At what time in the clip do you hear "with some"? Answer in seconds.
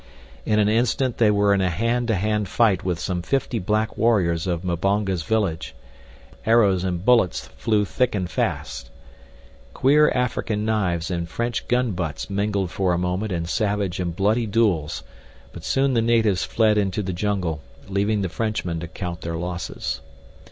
2.83-3.21